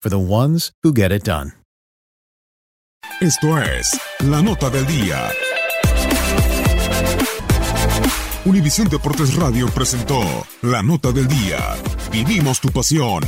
[0.00, 1.52] for the ones who get it done.
[3.20, 5.30] Esto es La Nota del Día.
[8.44, 10.20] Univisión Deportes Radio presentó
[10.62, 11.76] La Nota del Día.
[12.12, 13.22] Vivimos tu pasión.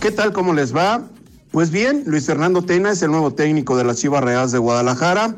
[0.00, 0.32] ¿Qué tal?
[0.32, 1.02] ¿Cómo les va?
[1.50, 5.34] Pues bien, Luis Fernando Tena es el nuevo técnico de las Chivas Reales de Guadalajara,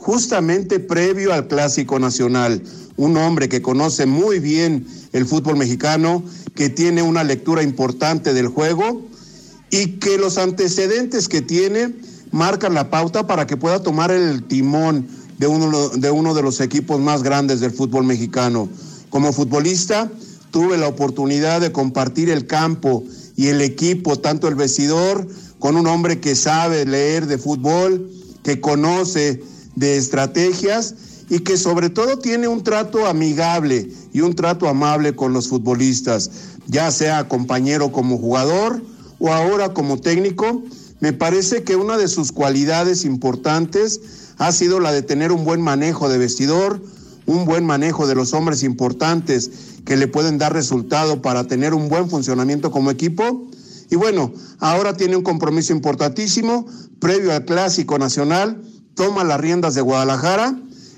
[0.00, 2.62] justamente previo al Clásico Nacional.
[2.96, 6.24] Un hombre que conoce muy bien el fútbol mexicano,
[6.54, 9.02] que tiene una lectura importante del juego
[9.70, 11.94] y que los antecedentes que tiene
[12.32, 15.06] marcan la pauta para que pueda tomar el timón
[15.38, 18.68] de uno de, uno de los equipos más grandes del fútbol mexicano.
[19.10, 20.10] Como futbolista,
[20.50, 23.04] tuve la oportunidad de compartir el campo
[23.36, 25.26] y el equipo, tanto el vestidor,
[25.58, 28.10] con un hombre que sabe leer de fútbol,
[28.42, 29.42] que conoce
[29.76, 30.94] de estrategias
[31.28, 36.30] y que sobre todo tiene un trato amigable y un trato amable con los futbolistas,
[36.66, 38.82] ya sea compañero como jugador
[39.20, 40.64] o ahora como técnico.
[40.98, 44.00] Me parece que una de sus cualidades importantes
[44.38, 46.82] ha sido la de tener un buen manejo de vestidor,
[47.26, 49.50] un buen manejo de los hombres importantes
[49.84, 53.46] que le pueden dar resultado para tener un buen funcionamiento como equipo.
[53.88, 56.66] Y bueno, ahora tiene un compromiso importantísimo,
[56.98, 58.62] previo al Clásico Nacional,
[59.00, 60.54] toma las riendas de Guadalajara.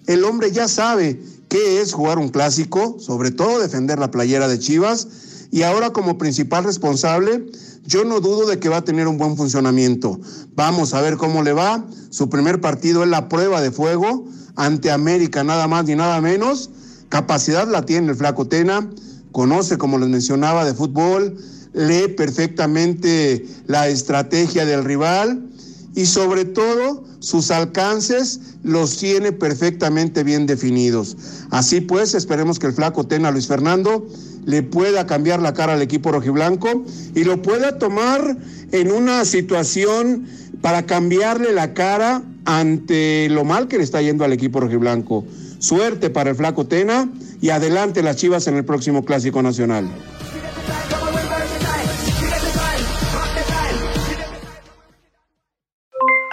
[0.09, 4.59] El hombre ya sabe qué es jugar un clásico, sobre todo defender la playera de
[4.59, 5.07] Chivas,
[5.53, 7.47] y ahora como principal responsable,
[7.87, 10.19] yo no dudo de que va a tener un buen funcionamiento.
[10.57, 11.87] Vamos a ver cómo le va.
[12.11, 14.27] Su primer partido es la prueba de fuego
[14.57, 16.71] ante América, nada más ni nada menos.
[17.09, 18.91] Capacidad la tiene el flaco Tena,
[19.31, 21.37] conoce, como les mencionaba, de fútbol,
[21.73, 25.52] lee perfectamente la estrategia del rival
[25.95, 31.17] y sobre todo sus alcances los tiene perfectamente bien definidos.
[31.51, 34.07] Así pues, esperemos que el flaco Tena Luis Fernando
[34.45, 38.37] le pueda cambiar la cara al equipo rojiblanco y lo pueda tomar
[38.73, 40.27] en una situación
[40.61, 45.25] para cambiarle la cara ante lo mal que le está yendo al equipo rojiblanco.
[45.59, 47.09] Suerte para el flaco Tena
[47.41, 49.89] y adelante las Chivas en el próximo Clásico Nacional.